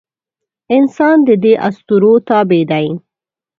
[0.75, 2.87] انسان د دې اسطورو تابع دی.